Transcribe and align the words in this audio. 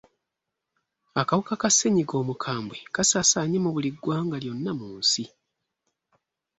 Akawuka 1.21 1.53
ka 1.61 1.69
ssennyiga 1.71 2.15
omukambwe 2.21 2.77
kasaasaanye 2.95 3.57
mu 3.63 3.69
buli 3.75 3.89
ggwanga 3.95 4.37
lyonna 4.43 4.71
mu 4.79 4.87
nsi. 4.99 5.25